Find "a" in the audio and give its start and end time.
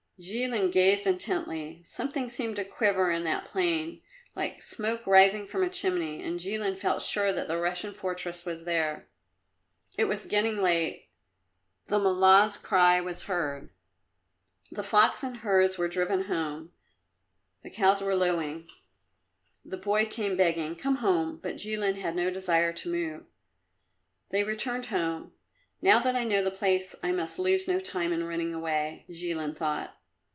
5.63-5.67